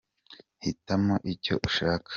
[0.63, 2.09] hitamo icyo ushaka.